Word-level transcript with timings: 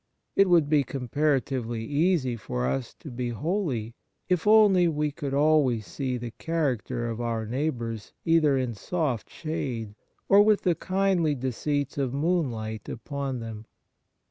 It 0.35 0.49
would 0.49 0.67
be 0.67 0.83
comparatively 0.83 1.85
easy 1.85 2.35
for 2.35 2.65
us 2.65 2.95
to 3.01 3.11
be 3.11 3.29
holy 3.29 3.93
if 4.27 4.47
only 4.47 4.87
we 4.87 5.11
could 5.11 5.31
always 5.35 5.85
see 5.85 6.17
the 6.17 6.31
character 6.39 7.07
of 7.07 7.21
our 7.21 7.45
neighbours 7.45 8.11
either 8.25 8.57
in 8.57 8.73
soft 8.73 9.29
shade 9.29 9.93
or 10.27 10.41
with 10.41 10.63
the 10.63 10.73
kindly 10.73 11.35
deceits 11.35 11.99
of 11.99 12.15
moonlight 12.15 12.89
upon 12.89 13.41
them. 13.41 13.67